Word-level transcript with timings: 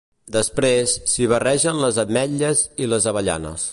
Després, 0.35 0.93
s'hi 1.11 1.27
barregen 1.33 1.81
les 1.83 1.99
ametlles 2.05 2.65
i 2.85 2.89
les 2.95 3.07
avellanes. 3.13 3.69